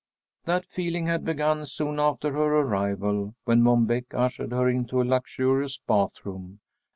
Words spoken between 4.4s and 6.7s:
her into a luxurious bathroom.